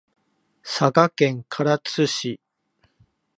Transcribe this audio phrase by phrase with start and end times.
[0.63, 2.39] 佐賀県唐津市